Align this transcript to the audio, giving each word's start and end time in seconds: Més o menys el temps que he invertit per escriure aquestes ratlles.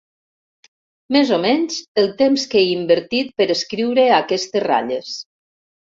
Més 1.15 1.33
o 1.35 1.39
menys 1.43 1.77
el 2.03 2.09
temps 2.23 2.47
que 2.53 2.61
he 2.63 2.71
invertit 2.71 3.31
per 3.43 3.49
escriure 3.59 4.07
aquestes 4.21 4.65
ratlles. 4.69 5.13